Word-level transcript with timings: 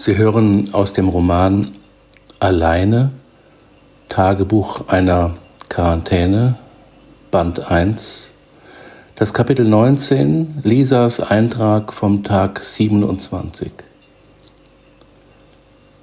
Sie 0.00 0.16
hören 0.16 0.72
aus 0.74 0.92
dem 0.92 1.08
Roman 1.08 1.74
Alleine, 2.38 3.10
Tagebuch 4.08 4.86
einer 4.86 5.34
Quarantäne, 5.68 6.56
Band 7.32 7.68
1, 7.68 8.30
das 9.16 9.34
Kapitel 9.34 9.66
19, 9.66 10.60
Lisas 10.62 11.18
Eintrag 11.18 11.92
vom 11.92 12.22
Tag 12.22 12.62
27. 12.62 13.72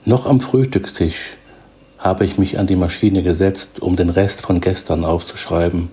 Noch 0.03 0.25
am 0.25 0.41
Frühstückstisch 0.41 1.37
habe 1.97 2.25
ich 2.25 2.37
mich 2.37 2.59
an 2.59 2.67
die 2.67 2.75
Maschine 2.75 3.23
gesetzt, 3.23 3.81
um 3.81 3.95
den 3.95 4.09
Rest 4.09 4.41
von 4.41 4.59
gestern 4.59 5.05
aufzuschreiben. 5.05 5.87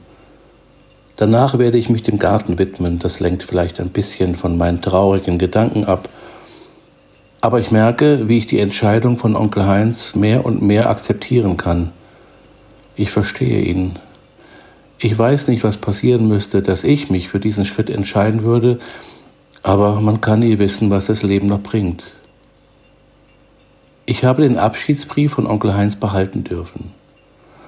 Danach 1.15 1.57
werde 1.57 1.79
ich 1.79 1.89
mich 1.89 2.03
dem 2.03 2.19
Garten 2.19 2.59
widmen, 2.59 2.99
das 2.99 3.21
lenkt 3.21 3.45
vielleicht 3.45 3.79
ein 3.79 3.91
bisschen 3.91 4.35
von 4.35 4.59
meinen 4.59 4.83
traurigen 4.83 5.39
Gedanken 5.39 5.85
ab, 5.85 6.09
aber 7.43 7.59
ich 7.59 7.73
merke, 7.73 8.29
wie 8.29 8.39
ich 8.39 8.47
die 8.47 8.61
Entscheidung 8.61 9.19
von 9.19 9.35
Onkel 9.35 9.67
Heinz 9.67 10.15
mehr 10.15 10.47
und 10.47 10.63
mehr 10.63 10.89
akzeptieren 10.89 11.57
kann. 11.57 11.91
Ich 12.95 13.11
verstehe 13.11 13.63
ihn. 13.63 13.99
Ich 14.97 15.19
weiß 15.19 15.49
nicht, 15.49 15.65
was 15.65 15.77
passieren 15.77 16.29
müsste, 16.29 16.63
dass 16.63 16.85
ich 16.85 17.11
mich 17.11 17.29
für 17.29 17.41
diesen 17.41 17.65
Schritt 17.65 17.91
entscheiden 17.91 18.45
würde, 18.45 18.79
aber 19.65 20.01
man 20.01 20.21
kann 20.21 20.39
nie 20.39 20.59
wissen, 20.59 20.89
was 20.91 21.07
das 21.07 21.25
Leben 21.25 21.49
noch 21.49 21.61
bringt. 21.61 22.05
Ich 24.07 24.25
habe 24.25 24.43
den 24.43 24.57
Abschiedsbrief 24.57 25.33
von 25.33 25.49
Onkel 25.49 25.75
Heinz 25.75 25.97
behalten 25.97 26.45
dürfen. 26.45 26.93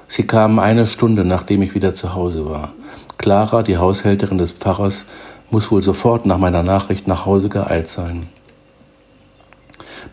Sie 0.06 0.24
kamen 0.24 0.60
eine 0.60 0.87
Stunde, 0.87 1.24
nachdem 1.24 1.62
ich 1.62 1.74
wieder 1.74 1.95
zu 1.95 2.15
Hause 2.15 2.48
war. 2.48 2.74
Clara, 3.18 3.65
die 3.65 3.79
Haushälterin 3.79 4.38
des 4.38 4.52
Pfarrers, 4.52 5.06
muss 5.51 5.73
wohl 5.73 5.82
sofort 5.82 6.27
nach 6.27 6.38
meiner 6.38 6.62
Nachricht 6.62 7.09
nach 7.09 7.27
Hause 7.27 7.48
geeilt 7.48 7.88
sein. 7.88 8.29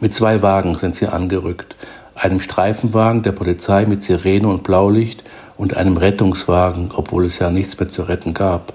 Mit 0.01 0.15
zwei 0.15 0.41
Wagen 0.41 0.75
sind 0.79 0.95
sie 0.95 1.05
angerückt, 1.05 1.75
einem 2.15 2.39
Streifenwagen 2.39 3.21
der 3.21 3.33
Polizei 3.33 3.85
mit 3.85 4.01
Sirene 4.01 4.47
und 4.47 4.63
Blaulicht 4.63 5.23
und 5.57 5.77
einem 5.77 5.95
Rettungswagen, 5.95 6.91
obwohl 6.95 7.25
es 7.25 7.37
ja 7.37 7.51
nichts 7.51 7.77
mehr 7.79 7.87
zu 7.87 8.01
retten 8.01 8.33
gab. 8.33 8.73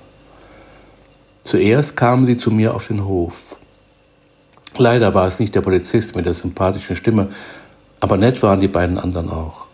Zuerst 1.43 1.97
kamen 1.97 2.27
sie 2.27 2.37
zu 2.37 2.53
mir 2.53 2.75
auf 2.75 2.87
den 2.87 3.05
Hof. 3.07 3.57
Leider 4.79 5.15
war 5.15 5.27
es 5.27 5.41
nicht 5.41 5.57
der 5.57 5.63
Polizist 5.63 6.15
mit 6.15 6.27
der 6.27 6.35
sympathischen 6.35 6.95
Stimme, 6.95 7.31
aber 7.99 8.17
nett 8.19 8.41
waren 8.45 8.61
die 8.61 8.69
beiden 8.69 8.97
anderen 8.97 9.29
auch. 9.29 9.67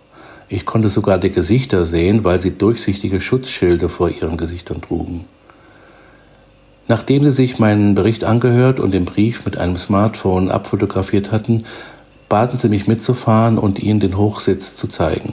Ich 0.48 0.64
konnte 0.64 0.88
sogar 0.88 1.18
die 1.18 1.30
Gesichter 1.30 1.84
sehen, 1.84 2.24
weil 2.24 2.40
sie 2.40 2.56
durchsichtige 2.56 3.20
Schutzschilde 3.20 3.90
vor 3.90 4.08
ihren 4.08 4.38
Gesichtern 4.38 4.80
trugen. 4.80 5.26
Nachdem 6.92 7.24
sie 7.24 7.30
sich 7.30 7.58
meinen 7.58 7.94
Bericht 7.94 8.22
angehört 8.22 8.78
und 8.78 8.92
den 8.92 9.06
Brief 9.06 9.46
mit 9.46 9.56
einem 9.56 9.78
Smartphone 9.78 10.50
abfotografiert 10.50 11.32
hatten, 11.32 11.64
baten 12.28 12.58
sie 12.58 12.68
mich 12.68 12.86
mitzufahren 12.86 13.56
und 13.56 13.78
ihnen 13.78 13.98
den 13.98 14.18
Hochsitz 14.18 14.76
zu 14.76 14.88
zeigen. 14.88 15.32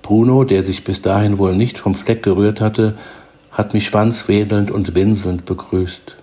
Bruno, 0.00 0.44
der 0.44 0.62
sich 0.62 0.82
bis 0.82 1.02
dahin 1.02 1.36
wohl 1.36 1.54
nicht 1.54 1.76
vom 1.76 1.94
Fleck 1.94 2.22
gerührt 2.22 2.58
hatte, 2.62 2.94
hat 3.50 3.74
mich 3.74 3.84
schwanzwedelnd 3.88 4.70
und 4.70 4.94
winselnd 4.94 5.44
begrüßt. 5.44 6.16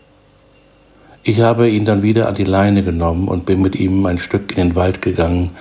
Ich 1.21 1.41
habe 1.41 1.69
ihn 1.69 1.85
dann 1.85 2.01
wieder 2.01 2.27
an 2.27 2.33
die 2.33 2.45
Leine 2.45 2.81
genommen 2.81 3.27
und 3.27 3.45
bin 3.45 3.61
mit 3.61 3.75
ihm 3.75 4.03
ein 4.07 4.17
Stück 4.17 4.57
in 4.57 4.69
den 4.69 4.75
Wald 4.75 5.03
gegangen, 5.03 5.51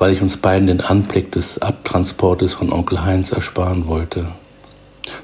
weil 0.00 0.14
ich 0.14 0.20
uns 0.20 0.36
beiden 0.36 0.66
den 0.66 0.80
Anblick 0.80 1.30
des 1.30 1.62
Abtransportes 1.62 2.54
von 2.54 2.72
Onkel 2.72 3.04
Heinz 3.04 3.30
ersparen 3.30 3.86
wollte. 3.86 4.32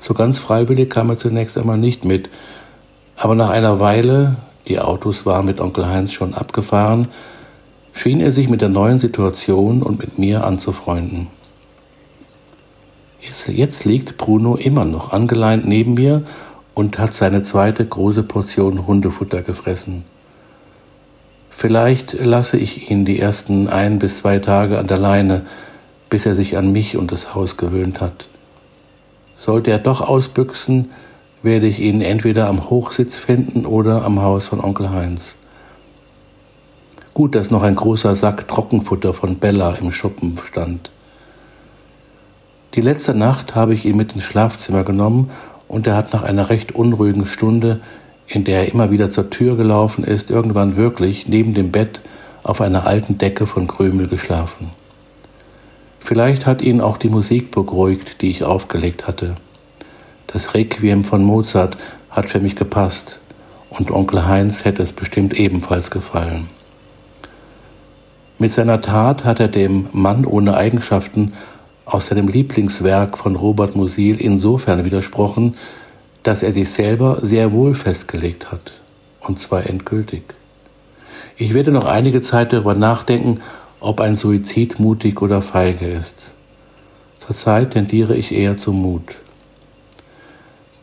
So 0.00 0.14
ganz 0.14 0.38
freiwillig 0.38 0.90
kam 0.90 1.10
er 1.10 1.18
zunächst 1.18 1.56
einmal 1.56 1.78
nicht 1.78 2.04
mit, 2.04 2.30
aber 3.16 3.34
nach 3.34 3.50
einer 3.50 3.80
Weile, 3.80 4.36
die 4.66 4.78
Autos 4.78 5.26
waren 5.26 5.46
mit 5.46 5.60
Onkel 5.60 5.86
Heinz 5.86 6.12
schon 6.12 6.34
abgefahren, 6.34 7.08
schien 7.92 8.20
er 8.20 8.32
sich 8.32 8.48
mit 8.48 8.60
der 8.60 8.68
neuen 8.68 8.98
Situation 8.98 9.82
und 9.82 9.98
mit 9.98 10.18
mir 10.18 10.44
anzufreunden. 10.44 11.28
Jetzt 13.20 13.84
liegt 13.84 14.16
Bruno 14.16 14.56
immer 14.56 14.84
noch 14.84 15.12
angeleint 15.12 15.66
neben 15.66 15.94
mir 15.94 16.22
und 16.74 16.98
hat 16.98 17.12
seine 17.12 17.42
zweite 17.42 17.84
große 17.84 18.22
Portion 18.22 18.86
Hundefutter 18.86 19.42
gefressen. 19.42 20.04
Vielleicht 21.50 22.14
lasse 22.24 22.56
ich 22.56 22.90
ihn 22.90 23.04
die 23.04 23.19
ersten 23.19 23.69
ein 23.69 23.98
bis 23.98 24.19
zwei 24.19 24.38
Tage 24.38 24.78
an 24.78 24.86
der 24.86 24.98
Leine, 24.98 25.42
bis 26.08 26.24
er 26.24 26.34
sich 26.34 26.56
an 26.56 26.72
mich 26.72 26.96
und 26.96 27.12
das 27.12 27.34
Haus 27.34 27.56
gewöhnt 27.56 28.00
hat. 28.00 28.28
Sollte 29.40 29.70
er 29.70 29.78
doch 29.78 30.02
ausbüchsen, 30.02 30.90
werde 31.42 31.66
ich 31.66 31.80
ihn 31.80 32.02
entweder 32.02 32.46
am 32.46 32.68
Hochsitz 32.68 33.16
finden 33.16 33.64
oder 33.64 34.04
am 34.04 34.20
Haus 34.20 34.48
von 34.48 34.60
Onkel 34.60 34.90
Heinz. 34.90 35.36
Gut, 37.14 37.34
dass 37.34 37.50
noch 37.50 37.62
ein 37.62 37.74
großer 37.74 38.16
Sack 38.16 38.48
Trockenfutter 38.48 39.14
von 39.14 39.36
Bella 39.36 39.76
im 39.76 39.92
Schuppen 39.92 40.38
stand. 40.46 40.92
Die 42.74 42.82
letzte 42.82 43.14
Nacht 43.14 43.54
habe 43.54 43.72
ich 43.72 43.86
ihn 43.86 43.96
mit 43.96 44.14
ins 44.14 44.24
Schlafzimmer 44.24 44.84
genommen 44.84 45.30
und 45.68 45.86
er 45.86 45.96
hat 45.96 46.12
nach 46.12 46.22
einer 46.22 46.50
recht 46.50 46.72
unruhigen 46.72 47.24
Stunde, 47.24 47.80
in 48.26 48.44
der 48.44 48.58
er 48.58 48.70
immer 48.70 48.90
wieder 48.90 49.10
zur 49.10 49.30
Tür 49.30 49.56
gelaufen 49.56 50.04
ist, 50.04 50.30
irgendwann 50.30 50.76
wirklich 50.76 51.28
neben 51.28 51.54
dem 51.54 51.72
Bett 51.72 52.02
auf 52.42 52.60
einer 52.60 52.86
alten 52.86 53.16
Decke 53.16 53.46
von 53.46 53.66
Krümel 53.68 54.06
geschlafen. 54.06 54.72
Vielleicht 56.00 56.47
hat 56.47 56.62
ihn 56.62 56.81
auch 56.81 56.97
die 56.97 57.11
Musik 57.11 57.53
beruhigt, 57.53 58.22
die 58.22 58.31
ich 58.31 58.43
aufgelegt 58.43 59.06
hatte. 59.06 59.37
Das 60.27 60.55
Requiem 60.55 61.05
von 61.05 61.22
Mozart 61.22 61.77
hat 62.11 62.28
für 62.28 62.41
mich 62.41 62.56
gepasst 62.56 63.21
und 63.69 63.91
Onkel 63.93 64.27
Heinz 64.27 64.65
hätte 64.65 64.83
es 64.83 64.93
bestimmt 64.93 65.34
ebenfalls 65.38 65.91
gefallen. 65.91 66.49
Mit 68.38 68.50
seiner 68.50 68.81
Tat 68.81 69.25
hat 69.25 69.38
er 69.38 69.49
dem 69.49 69.88
Mann 69.93 70.25
ohne 70.25 70.56
Eigenschaften 70.56 71.34
aus 71.84 72.06
seinem 72.06 72.28
Lieblingswerk 72.28 73.19
von 73.19 73.37
Robert 73.37 73.77
Musil 73.77 74.21
insofern 74.21 74.84
widersprochen, 74.84 75.56
dass 76.22 76.43
er 76.43 76.53
sich 76.53 76.71
selber 76.71 77.19
sehr 77.22 77.53
wohl 77.53 77.75
festgelegt 77.75 78.50
hat, 78.50 78.81
und 79.21 79.38
zwar 79.38 79.67
endgültig. 79.67 80.22
Ich 81.37 81.55
werde 81.55 81.71
noch 81.71 81.84
einige 81.84 82.22
Zeit 82.22 82.53
darüber 82.53 82.75
nachdenken, 82.75 83.41
ob 83.80 84.00
ein 84.00 84.16
Suizid 84.16 84.78
mutig 84.78 85.20
oder 85.22 85.42
feige 85.42 85.86
ist. 85.86 86.34
Zurzeit 87.18 87.72
tendiere 87.72 88.14
ich 88.14 88.32
eher 88.32 88.58
zum 88.58 88.80
Mut. 88.80 89.14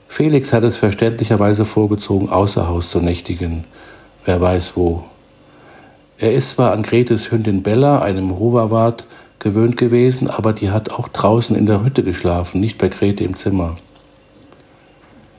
Felix 0.08 0.52
hat 0.52 0.64
es 0.64 0.78
verständlicherweise 0.78 1.66
vorgezogen, 1.66 2.30
außer 2.30 2.68
Haus 2.68 2.90
zu 2.90 3.00
nächtigen, 3.00 3.66
wer 4.26 4.42
weiß 4.42 4.74
wo. 4.76 5.04
Er 6.18 6.34
ist 6.34 6.52
zwar 6.52 6.72
an 6.72 6.82
Gretes 6.82 7.32
Hündin 7.32 7.62
Bella, 7.62 8.02
einem 8.02 8.40
Hoverwart, 8.40 9.06
gewöhnt 9.40 9.78
gewesen, 9.78 10.30
aber 10.30 10.54
die 10.54 10.72
hat 10.72 10.92
auch 10.92 11.08
draußen 11.10 11.56
in 11.56 11.68
der 11.68 11.84
Hütte 11.84 12.02
geschlafen, 12.02 12.60
nicht 12.60 12.80
bei 12.80 12.88
Grete 12.88 13.24
im 13.24 13.38
Zimmer. 13.38 13.78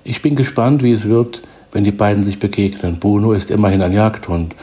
Ich 0.04 0.22
bin 0.22 0.36
gespannt, 0.36 0.84
wie 0.84 0.92
es 0.92 1.08
wird, 1.08 1.42
wenn 1.72 1.82
die 1.82 1.91
beiden 1.91 2.22
sich 2.22 2.38
begegnen. 2.38 3.00
Bruno 3.00 3.32
ist 3.32 3.50
immerhin 3.50 3.82
ein 3.82 3.92
Jagdhund 3.92 4.54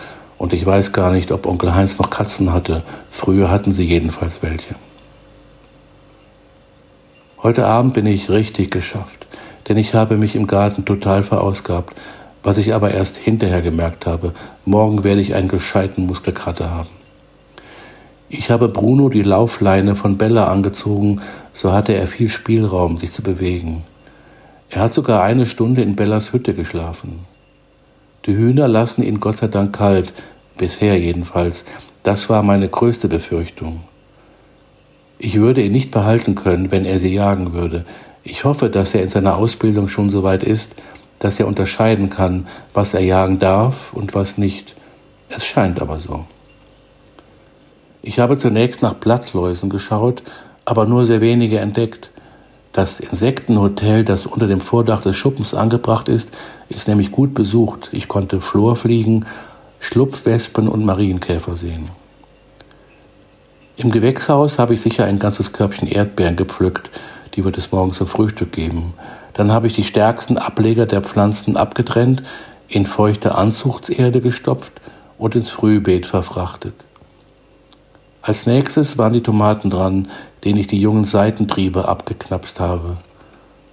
und 0.45 0.53
ich 0.53 0.63
weiß 0.63 0.91
gar 0.91 1.11
nicht, 1.11 1.31
ob 1.31 1.47
Onkel 1.47 1.73
Heinz 1.73 1.97
noch 1.97 2.11
Katzen 2.11 2.53
hatte. 2.53 2.83
Früher 3.09 3.49
hatten 3.49 3.73
sie 3.73 3.83
jedenfalls 3.83 4.43
welche. 4.43 4.75
Heute 7.41 7.65
Abend 7.65 7.95
bin 7.95 8.05
ich 8.05 8.29
richtig 8.29 8.69
geschafft, 8.69 9.25
denn 9.67 9.75
ich 9.75 9.95
habe 9.95 10.17
mich 10.17 10.35
im 10.35 10.45
Garten 10.45 10.85
total 10.85 11.23
verausgabt, 11.23 11.95
was 12.43 12.59
ich 12.59 12.75
aber 12.75 12.91
erst 12.91 13.17
hinterher 13.17 13.63
gemerkt 13.63 14.05
habe. 14.05 14.33
Morgen 14.65 15.03
werde 15.03 15.19
ich 15.19 15.33
einen 15.33 15.47
gescheiten 15.47 16.05
Muskelkater 16.05 16.69
haben. 16.69 16.93
Ich 18.29 18.51
habe 18.51 18.69
Bruno 18.69 19.09
die 19.09 19.23
Laufleine 19.23 19.95
von 19.95 20.19
Bella 20.19 20.45
angezogen, 20.45 21.21
so 21.53 21.73
hatte 21.73 21.95
er 21.95 22.05
viel 22.05 22.29
Spielraum, 22.29 22.99
sich 22.99 23.11
zu 23.11 23.23
bewegen. 23.23 23.83
Er 24.69 24.83
hat 24.83 24.93
sogar 24.93 25.23
eine 25.23 25.47
Stunde 25.47 25.81
in 25.81 25.95
Bellas 25.95 26.33
Hütte 26.33 26.53
geschlafen. 26.53 27.21
Die 28.27 28.35
Hühner 28.35 28.67
lassen 28.67 29.03
ihn 29.03 29.19
Gott 29.19 29.37
sei 29.37 29.47
Dank 29.47 29.75
kalt, 29.75 30.11
bisher 30.57 30.99
jedenfalls. 30.99 31.65
Das 32.03 32.29
war 32.29 32.43
meine 32.43 32.69
größte 32.69 33.07
Befürchtung. 33.07 33.83
Ich 35.17 35.39
würde 35.39 35.61
ihn 35.61 35.71
nicht 35.71 35.91
behalten 35.91 36.35
können, 36.35 36.71
wenn 36.71 36.85
er 36.85 36.99
sie 36.99 37.13
jagen 37.13 37.53
würde. 37.53 37.85
Ich 38.23 38.43
hoffe, 38.43 38.69
dass 38.69 38.93
er 38.93 39.03
in 39.03 39.09
seiner 39.09 39.37
Ausbildung 39.37 39.87
schon 39.87 40.09
so 40.09 40.23
weit 40.23 40.43
ist, 40.43 40.75
dass 41.19 41.39
er 41.39 41.47
unterscheiden 41.47 42.09
kann, 42.09 42.47
was 42.73 42.93
er 42.93 43.01
jagen 43.01 43.39
darf 43.39 43.93
und 43.93 44.13
was 44.13 44.37
nicht. 44.37 44.75
Es 45.29 45.45
scheint 45.45 45.81
aber 45.81 45.99
so. 45.99 46.25
Ich 48.01 48.19
habe 48.19 48.37
zunächst 48.37 48.81
nach 48.81 48.93
Blattläusen 48.93 49.69
geschaut, 49.69 50.21
aber 50.65 50.85
nur 50.85 51.05
sehr 51.05 51.21
wenige 51.21 51.59
entdeckt. 51.59 52.11
Das 52.71 52.99
Insektenhotel, 52.99 54.03
das 54.03 54.25
unter 54.25 54.47
dem 54.47 54.59
Vordach 54.59 55.01
des 55.01 55.15
Schuppens 55.15 55.53
angebracht 55.53 56.09
ist, 56.09 56.35
ist 56.67 56.87
nämlich 56.87 57.11
gut 57.11 57.33
besucht. 57.33 57.89
Ich 57.93 58.07
konnte 58.07 58.41
Florfliegen, 58.41 59.25
Schlupfwespen 59.85 60.67
und 60.67 60.83
Marienkäfer 60.83 61.55
sehen. 61.55 61.91
Im 63.77 63.91
Gewächshaus 63.91 64.57
habe 64.57 64.73
ich 64.73 64.81
sicher 64.81 65.05
ein 65.05 65.19
ganzes 65.19 65.53
Körbchen 65.53 65.87
Erdbeeren 65.87 66.35
gepflückt, 66.35 66.89
die 67.35 67.43
wird 67.43 67.55
es 67.59 67.71
morgen 67.71 67.93
zum 67.93 68.07
Frühstück 68.07 68.51
geben. 68.51 68.95
Dann 69.35 69.51
habe 69.51 69.67
ich 69.67 69.75
die 69.75 69.83
stärksten 69.83 70.39
Ableger 70.39 70.87
der 70.87 71.01
Pflanzen 71.01 71.55
abgetrennt, 71.55 72.23
in 72.67 72.87
feuchte 72.87 73.35
Anzuchtserde 73.35 74.21
gestopft 74.21 74.73
und 75.19 75.35
ins 75.35 75.51
Frühbeet 75.51 76.07
verfrachtet. 76.07 76.73
Als 78.23 78.47
nächstes 78.47 78.97
waren 78.97 79.13
die 79.13 79.21
Tomaten 79.21 79.69
dran, 79.69 80.07
denen 80.43 80.59
ich 80.59 80.67
die 80.67 80.81
jungen 80.81 81.05
Seitentriebe 81.05 81.87
abgeknapst 81.87 82.59
habe. 82.59 82.97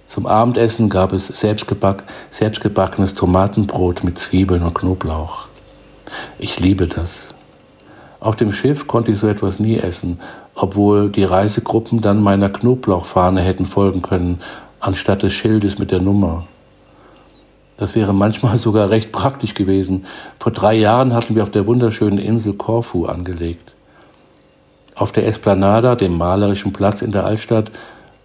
Zum 0.07 0.27
Abendessen 0.27 0.89
gab 0.89 1.11
es 1.11 1.25
selbstgeback, 1.25 2.03
selbstgebackenes 2.29 3.15
Tomatenbrot 3.15 4.03
mit 4.03 4.19
Zwiebeln 4.19 4.61
und 4.61 4.75
Knoblauch. 4.75 5.47
Ich 6.39 6.59
liebe 6.59 6.87
das. 6.87 7.29
Auf 8.19 8.35
dem 8.35 8.53
Schiff 8.53 8.87
konnte 8.87 9.11
ich 9.11 9.19
so 9.19 9.27
etwas 9.27 9.59
nie 9.59 9.77
essen, 9.77 10.19
obwohl 10.55 11.09
die 11.09 11.25
Reisegruppen 11.25 12.01
dann 12.01 12.21
meiner 12.21 12.49
Knoblauchfahne 12.49 13.41
hätten 13.41 13.65
folgen 13.65 14.01
können, 14.01 14.39
anstatt 14.79 15.23
des 15.23 15.33
Schildes 15.33 15.77
mit 15.77 15.91
der 15.91 16.01
Nummer. 16.01 16.47
Das 17.77 17.95
wäre 17.95 18.13
manchmal 18.13 18.57
sogar 18.59 18.89
recht 18.89 19.11
praktisch 19.11 19.53
gewesen. 19.53 20.05
Vor 20.39 20.51
drei 20.51 20.75
Jahren 20.75 21.13
hatten 21.13 21.35
wir 21.35 21.43
auf 21.43 21.51
der 21.51 21.67
wunderschönen 21.67 22.19
Insel 22.19 22.53
Korfu 22.53 23.05
angelegt. 23.05 23.73
Auf 24.95 25.11
der 25.11 25.25
Esplanada, 25.27 25.95
dem 25.95 26.17
malerischen 26.17 26.71
Platz 26.71 27.01
in 27.01 27.11
der 27.11 27.25
Altstadt, 27.25 27.71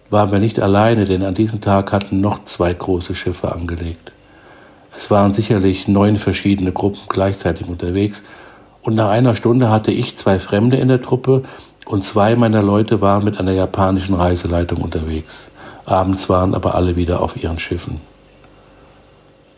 waren 0.09 0.31
wir 0.31 0.39
nicht 0.39 0.59
alleine, 0.59 1.05
denn 1.05 1.23
an 1.23 1.35
diesem 1.35 1.61
Tag 1.61 1.91
hatten 1.91 2.21
noch 2.21 2.45
zwei 2.45 2.73
große 2.73 3.15
Schiffe 3.15 3.51
angelegt. 3.51 4.11
Es 4.99 5.09
waren 5.09 5.31
sicherlich 5.31 5.87
neun 5.87 6.17
verschiedene 6.17 6.73
Gruppen 6.73 6.99
gleichzeitig 7.07 7.69
unterwegs, 7.69 8.21
und 8.81 8.95
nach 8.95 9.07
einer 9.07 9.33
Stunde 9.33 9.69
hatte 9.69 9.93
ich 9.93 10.17
zwei 10.17 10.39
Fremde 10.39 10.75
in 10.75 10.89
der 10.89 11.01
Truppe 11.01 11.43
und 11.85 12.03
zwei 12.03 12.35
meiner 12.35 12.61
Leute 12.61 12.99
waren 12.99 13.23
mit 13.23 13.39
einer 13.39 13.53
japanischen 13.53 14.13
Reiseleitung 14.13 14.81
unterwegs. 14.81 15.51
Abends 15.85 16.27
waren 16.27 16.53
aber 16.53 16.75
alle 16.75 16.97
wieder 16.97 17.21
auf 17.21 17.41
ihren 17.41 17.59
Schiffen. 17.59 18.01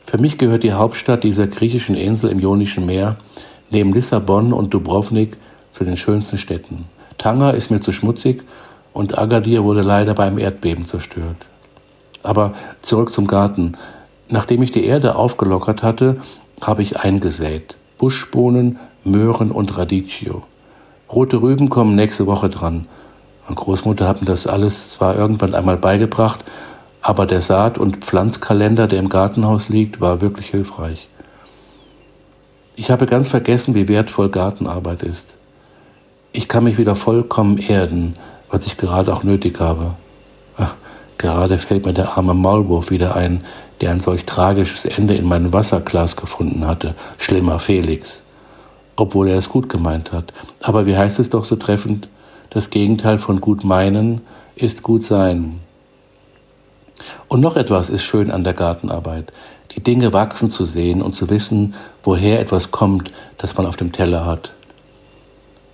Für 0.06 0.20
mich 0.20 0.38
gehört 0.38 0.62
die 0.62 0.74
Hauptstadt 0.74 1.24
dieser 1.24 1.48
griechischen 1.48 1.96
Insel 1.96 2.30
im 2.30 2.40
Ionischen 2.40 2.86
Meer 2.86 3.16
neben 3.72 3.94
Lissabon 3.94 4.54
und 4.54 4.76
Dubrovnik 4.76 5.38
zu 5.72 5.84
den 5.84 5.98
schönsten 5.98 6.38
Städten. 6.38 6.86
Tanger 7.18 7.56
ist 7.56 7.72
mir 7.72 7.82
zu 7.82 7.92
schmutzig 7.92 8.44
und 8.94 9.18
Agadir 9.18 9.64
wurde 9.64 9.82
leider 9.82 10.14
beim 10.14 10.38
Erdbeben 10.38 10.86
zerstört. 10.86 11.48
Aber 12.22 12.54
zurück 12.84 13.12
zum 13.12 13.26
Garten. 13.26 13.76
Nachdem 14.32 14.64
ich 14.64 14.72
die 14.72 14.86
Erde 14.86 15.16
aufgelockert 15.16 15.84
hatte, 15.84 16.18
habe 16.62 16.82
ich 16.82 16.98
eingesät. 16.98 17.76
Buschbohnen, 17.98 18.80
Möhren 19.04 19.52
und 19.52 19.78
Radicchio. 19.78 20.44
Rote 21.12 21.42
Rüben 21.42 21.70
kommen 21.70 21.96
nächste 21.96 22.26
Woche 22.28 22.50
dran. 22.50 22.88
Meine 23.44 23.56
Großmutter 23.56 24.08
hat 24.08 24.22
mir 24.22 24.28
das 24.28 24.48
alles 24.48 24.92
zwar 24.92 25.18
irgendwann 25.18 25.54
einmal 25.54 25.76
beigebracht, 25.76 26.46
aber 27.02 27.26
der 27.26 27.42
Saat- 27.42 27.78
und 27.78 27.98
Pflanzkalender, 27.98 28.88
der 28.88 29.00
im 29.00 29.10
Gartenhaus 29.10 29.68
liegt, 29.68 30.00
war 30.00 30.22
wirklich 30.22 30.48
hilfreich. 30.48 31.10
Ich 32.78 32.90
habe 32.90 33.08
ganz 33.08 33.28
vergessen, 33.28 33.76
wie 33.76 33.90
wertvoll 33.90 34.30
Gartenarbeit 34.30 35.04
ist. 35.04 35.34
Ich 36.32 36.48
kann 36.48 36.64
mich 36.64 36.78
wieder 36.78 36.96
vollkommen 36.96 37.58
erden, 37.58 38.16
was 38.50 38.66
ich 38.66 38.78
gerade 38.78 39.14
auch 39.14 39.24
nötig 39.24 39.60
habe. 39.60 39.96
Gerade 41.22 41.60
fällt 41.60 41.86
mir 41.86 41.94
der 41.94 42.18
arme 42.18 42.34
Maulwurf 42.34 42.90
wieder 42.90 43.16
ein, 43.16 43.44
der 43.80 43.92
ein 43.92 44.00
solch 44.00 44.26
tragisches 44.26 44.86
Ende 44.86 45.14
in 45.14 45.28
meinem 45.28 45.54
Wasserglas 45.54 46.16
gefunden 46.16 46.66
hatte. 46.66 46.96
Schlimmer 47.20 47.60
Felix. 47.60 48.24
Obwohl 48.96 49.28
er 49.28 49.38
es 49.38 49.48
gut 49.48 49.70
gemeint 49.70 50.12
hat. 50.12 50.34
Aber 50.64 50.88
wie 50.88 50.98
heißt 50.98 51.20
es 51.20 51.30
doch 51.30 51.44
so 51.44 51.58
treffend? 51.58 52.10
Das 52.50 52.72
Gegenteil 52.72 53.20
von 53.20 53.40
gut 53.40 53.64
meinen 53.64 54.22
ist 54.56 54.82
gut 54.82 55.06
sein. 55.06 55.60
Und 57.28 57.40
noch 57.40 57.56
etwas 57.56 57.92
ist 57.92 58.02
schön 58.02 58.32
an 58.32 58.44
der 58.44 58.54
Gartenarbeit. 58.54 59.32
Die 59.76 59.84
Dinge 59.84 60.14
wachsen 60.14 60.50
zu 60.50 60.66
sehen 60.66 61.04
und 61.04 61.16
zu 61.16 61.30
wissen, 61.30 61.76
woher 62.02 62.40
etwas 62.40 62.72
kommt, 62.72 63.12
das 63.38 63.56
man 63.56 63.68
auf 63.68 63.78
dem 63.78 63.92
Teller 63.92 64.26
hat. 64.26 64.56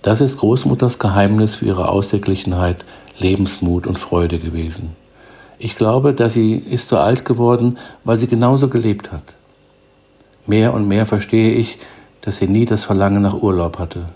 Das 0.02 0.20
ist 0.20 0.36
Großmutters 0.36 0.98
Geheimnis 0.98 1.54
für 1.54 1.64
ihre 1.64 1.88
Ausgeglichenheit, 1.88 2.84
Lebensmut 3.18 3.86
und 3.86 3.98
Freude 3.98 4.38
gewesen. 4.38 4.94
Ich 5.58 5.76
glaube, 5.76 6.14
dass 6.14 6.34
sie 6.34 6.54
ist 6.54 6.88
so 6.88 6.96
alt 6.96 7.24
geworden, 7.24 7.78
weil 8.04 8.16
sie 8.16 8.28
genauso 8.28 8.68
gelebt 8.68 9.10
hat. 9.10 9.24
Mehr 10.46 10.72
und 10.72 10.86
mehr 10.86 11.04
verstehe 11.04 11.54
ich, 11.54 11.78
dass 12.20 12.38
sie 12.38 12.46
nie 12.46 12.64
das 12.64 12.84
Verlangen 12.84 13.22
nach 13.22 13.42
Urlaub 13.42 13.78
hatte. 13.78 14.06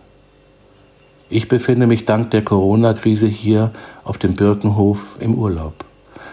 Ich 1.29 1.49
befinde 1.49 1.87
mich 1.87 2.05
dank 2.05 2.31
der 2.31 2.45
Corona-Krise 2.45 3.27
hier 3.27 3.73
auf 4.05 4.19
dem 4.19 4.35
Birkenhof 4.35 4.99
im 5.19 5.35
Urlaub. 5.35 5.85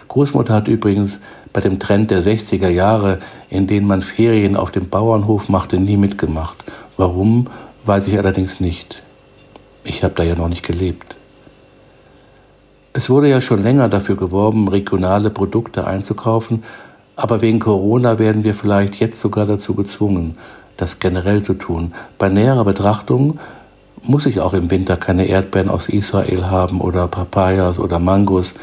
Großmutter 0.08 0.54
hat 0.54 0.68
übrigens 0.68 1.20
bei 1.52 1.60
dem 1.60 1.78
Trend 1.78 2.10
der 2.10 2.22
60er 2.22 2.68
Jahre, 2.68 3.18
in 3.48 3.66
denen 3.66 3.86
man 3.86 4.02
Ferien 4.02 4.56
auf 4.56 4.70
dem 4.70 4.88
Bauernhof 4.88 5.48
machte, 5.48 5.78
nie 5.78 5.96
mitgemacht. 5.96 6.64
Warum, 6.96 7.48
weiß 7.84 8.08
ich 8.08 8.18
allerdings 8.18 8.60
nicht. 8.60 9.02
Ich 9.84 10.04
habe 10.04 10.14
da 10.14 10.22
ja 10.22 10.34
noch 10.34 10.48
nicht 10.48 10.66
gelebt. 10.66 11.16
Es 12.92 13.08
wurde 13.08 13.28
ja 13.28 13.40
schon 13.40 13.62
länger 13.62 13.88
dafür 13.88 14.16
geworben, 14.16 14.66
regionale 14.66 15.30
Produkte 15.30 15.86
einzukaufen, 15.86 16.64
aber 17.14 17.40
wegen 17.40 17.60
Corona 17.60 18.18
werden 18.18 18.42
wir 18.42 18.54
vielleicht 18.54 18.96
jetzt 18.96 19.20
sogar 19.20 19.46
dazu 19.46 19.74
gezwungen, 19.74 20.36
das 20.76 20.98
generell 20.98 21.42
zu 21.42 21.54
tun. 21.54 21.92
Bei 22.18 22.28
näherer 22.28 22.64
Betrachtung 22.64 23.38
muss 24.02 24.26
ich 24.26 24.40
auch 24.40 24.54
im 24.54 24.70
Winter 24.72 24.96
keine 24.96 25.26
Erdbeeren 25.26 25.68
aus 25.68 25.88
Israel 25.88 26.46
haben 26.46 26.80
oder 26.80 27.06
Papayas 27.06 27.78
oder 27.78 28.00
Mangos 28.00 28.54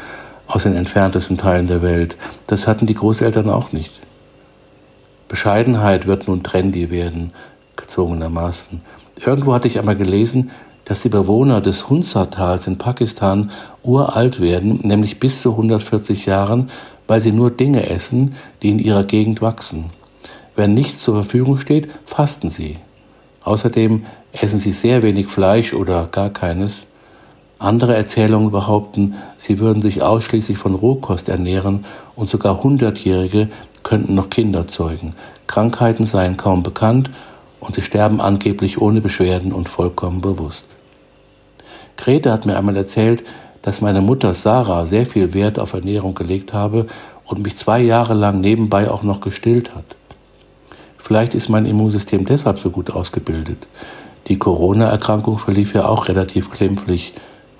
aus 0.46 0.64
den 0.64 0.74
entferntesten 0.74 1.38
Teilen 1.38 1.66
der 1.66 1.80
Welt. 1.80 2.16
Das 2.48 2.66
hatten 2.66 2.86
die 2.86 2.94
Großeltern 2.94 3.48
auch 3.48 3.72
nicht. 3.72 3.92
Bescheidenheit 5.28 6.06
wird 6.06 6.28
nun 6.28 6.42
trendy 6.42 6.90
werden, 6.90 7.32
gezwungenermaßen. 7.76 8.82
Irgendwo 9.24 9.54
hatte 9.54 9.68
ich 9.68 9.78
einmal 9.78 9.96
gelesen, 9.96 10.50
dass 10.88 11.02
die 11.02 11.10
Bewohner 11.10 11.60
des 11.60 11.90
Hunza-Tals 11.90 12.66
in 12.66 12.78
Pakistan 12.78 13.50
uralt 13.82 14.40
werden, 14.40 14.80
nämlich 14.82 15.20
bis 15.20 15.42
zu 15.42 15.50
140 15.50 16.24
Jahren, 16.24 16.70
weil 17.06 17.20
sie 17.20 17.32
nur 17.32 17.50
Dinge 17.50 17.90
essen, 17.90 18.36
die 18.62 18.70
in 18.70 18.78
ihrer 18.78 19.04
Gegend 19.04 19.42
wachsen. 19.42 19.90
Wenn 20.56 20.72
nichts 20.72 21.02
zur 21.02 21.14
Verfügung 21.14 21.58
steht, 21.58 21.88
fasten 22.06 22.48
sie. 22.48 22.78
Außerdem 23.44 24.06
essen 24.32 24.58
sie 24.58 24.72
sehr 24.72 25.02
wenig 25.02 25.26
Fleisch 25.26 25.74
oder 25.74 26.08
gar 26.10 26.30
keines. 26.30 26.86
Andere 27.58 27.94
Erzählungen 27.94 28.50
behaupten, 28.50 29.14
sie 29.36 29.58
würden 29.58 29.82
sich 29.82 30.02
ausschließlich 30.02 30.56
von 30.56 30.74
Rohkost 30.74 31.28
ernähren 31.28 31.84
und 32.16 32.30
sogar 32.30 32.62
Hundertjährige 32.62 33.48
könnten 33.82 34.14
noch 34.14 34.30
Kinder 34.30 34.66
zeugen. 34.68 35.14
Krankheiten 35.46 36.06
seien 36.06 36.36
kaum 36.36 36.62
bekannt 36.62 37.10
und 37.60 37.74
sie 37.74 37.82
sterben 37.82 38.20
angeblich 38.20 38.80
ohne 38.80 39.00
Beschwerden 39.00 39.52
und 39.52 39.68
vollkommen 39.68 40.20
bewusst. 40.20 40.64
Grete 41.98 42.32
hat 42.32 42.46
mir 42.46 42.56
einmal 42.56 42.76
erzählt, 42.76 43.24
dass 43.60 43.82
meine 43.82 44.00
Mutter 44.00 44.32
Sarah 44.32 44.86
sehr 44.86 45.04
viel 45.04 45.34
Wert 45.34 45.58
auf 45.58 45.74
Ernährung 45.74 46.14
gelegt 46.14 46.54
habe 46.54 46.86
und 47.26 47.42
mich 47.42 47.56
zwei 47.56 47.80
Jahre 47.80 48.14
lang 48.14 48.40
nebenbei 48.40 48.90
auch 48.90 49.02
noch 49.02 49.20
gestillt 49.20 49.74
hat. 49.74 49.84
Vielleicht 50.96 51.34
ist 51.34 51.48
mein 51.48 51.66
Immunsystem 51.66 52.24
deshalb 52.24 52.60
so 52.60 52.70
gut 52.70 52.90
ausgebildet. 52.90 53.66
Die 54.28 54.38
Corona-Erkrankung 54.38 55.38
verlief 55.38 55.74
ja 55.74 55.86
auch 55.86 56.08
relativ 56.08 56.50
klimpflich, 56.50 57.14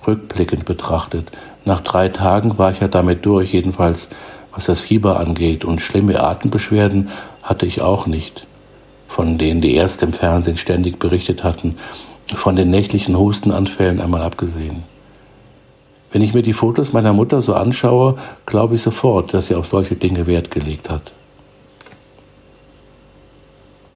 rückblickend 0.06 0.64
betrachtet. 0.64 1.30
Nach 1.64 1.80
drei 1.80 2.08
Tagen 2.08 2.58
war 2.58 2.70
ich 2.70 2.80
ja 2.80 2.88
damit 2.88 3.26
durch, 3.26 3.52
jedenfalls 3.52 4.08
was 4.54 4.66
das 4.66 4.80
Fieber 4.80 5.18
angeht, 5.20 5.64
und 5.64 5.80
schlimme 5.80 6.20
Atembeschwerden 6.20 7.10
hatte 7.42 7.66
ich 7.66 7.82
auch 7.82 8.06
nicht, 8.06 8.46
von 9.08 9.36
denen 9.36 9.60
die 9.60 9.74
Ärzte 9.74 10.06
im 10.06 10.12
Fernsehen 10.12 10.56
ständig 10.56 10.98
berichtet 10.98 11.44
hatten 11.44 11.76
von 12.34 12.56
den 12.56 12.70
nächtlichen 12.70 13.18
Hustenanfällen 13.18 14.00
einmal 14.00 14.22
abgesehen. 14.22 14.84
Wenn 16.10 16.22
ich 16.22 16.34
mir 16.34 16.42
die 16.42 16.52
Fotos 16.52 16.92
meiner 16.92 17.12
Mutter 17.12 17.42
so 17.42 17.54
anschaue, 17.54 18.16
glaube 18.46 18.76
ich 18.76 18.82
sofort, 18.82 19.34
dass 19.34 19.48
sie 19.48 19.54
auf 19.54 19.66
solche 19.66 19.96
Dinge 19.96 20.26
Wert 20.26 20.50
gelegt 20.50 20.88
hat. 20.88 21.12